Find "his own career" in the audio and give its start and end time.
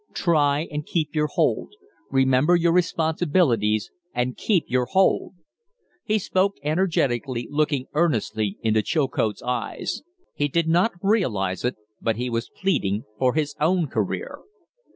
13.35-14.39